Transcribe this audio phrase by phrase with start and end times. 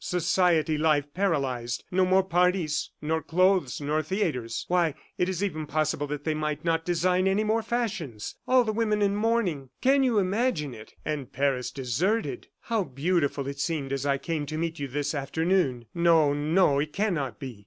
[0.03, 1.83] Society life paralyzed.
[1.91, 4.65] No more parties, nor clothes, nor theatres!
[4.67, 8.33] Why, it is even possible that they might not design any more fashions!
[8.47, 9.69] All the women in mourning.
[9.79, 10.95] Can you imagine it?...
[11.05, 12.47] And Paris deserted....
[12.61, 15.85] How beautiful it seemed as I came to meet you this afternoon!...
[15.93, 17.59] No, no, it cannot be!